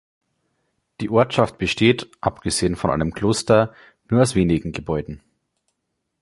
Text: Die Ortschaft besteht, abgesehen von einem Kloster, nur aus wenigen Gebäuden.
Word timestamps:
Die 0.99 1.09
Ortschaft 1.11 1.59
besteht, 1.59 2.09
abgesehen 2.21 2.75
von 2.75 2.89
einem 2.89 3.13
Kloster, 3.13 3.71
nur 4.09 4.23
aus 4.23 4.33
wenigen 4.33 4.71
Gebäuden. 4.71 5.21